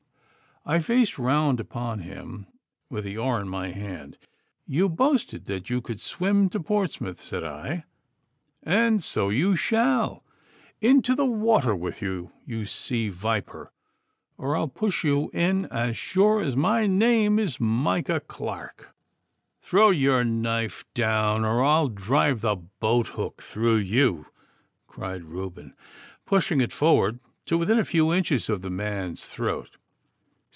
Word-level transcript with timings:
I 0.63 0.77
faced 0.77 1.17
round 1.17 1.59
upon 1.59 2.01
him 2.01 2.45
with 2.87 3.03
the 3.05 3.17
oar 3.17 3.41
in 3.41 3.49
my 3.49 3.71
hand. 3.71 4.19
'You 4.67 4.89
boasted 4.89 5.45
that 5.45 5.71
you 5.71 5.81
could 5.81 5.99
swim 5.99 6.49
to 6.49 6.59
Portsmouth,' 6.59 7.19
said 7.19 7.43
I, 7.43 7.85
'and 8.61 9.01
so 9.03 9.29
you 9.29 9.55
shall. 9.55 10.23
Into 10.79 11.15
the 11.15 11.25
water 11.25 11.75
with 11.75 11.99
you, 12.03 12.31
you 12.45 12.67
sea 12.67 13.09
viper, 13.09 13.71
or 14.37 14.55
I'll 14.55 14.67
push 14.67 15.03
you 15.03 15.31
in 15.33 15.65
as 15.71 15.97
sure 15.97 16.41
as 16.41 16.55
my 16.55 16.85
name 16.85 17.39
is 17.39 17.59
Micah 17.59 18.19
Clarke.' 18.19 18.93
'Throw 19.63 19.89
your 19.89 20.23
knife 20.23 20.85
down, 20.93 21.43
or 21.43 21.63
I'll 21.63 21.89
drive 21.89 22.41
the 22.41 22.57
boat 22.57 23.07
hook 23.07 23.41
through 23.41 23.77
you,' 23.77 24.27
cried 24.85 25.23
Reuben, 25.23 25.73
pushing 26.27 26.61
it 26.61 26.71
forward 26.71 27.19
to 27.47 27.57
within 27.57 27.79
a 27.79 27.83
few 27.83 28.13
inches 28.13 28.47
of 28.47 28.61
the 28.61 28.69
man's 28.69 29.25
throat. 29.27 29.77